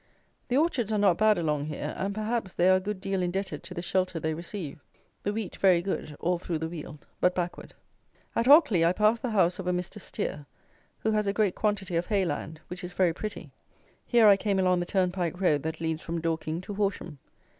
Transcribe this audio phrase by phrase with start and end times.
[0.47, 3.61] The orchards are not bad along here, and, perhaps, they are a good deal indebted
[3.61, 4.79] to the shelter they receive.
[5.21, 7.75] The wheat very good, all through the weald, but backward.
[8.35, 10.01] At Ockley I passed the house of a Mr.
[10.01, 10.47] Steer,
[11.01, 13.51] who has a great quantity of hay land, which is very pretty.
[14.03, 17.19] Here I came along the turnpike road that leads from Dorking to Horsham.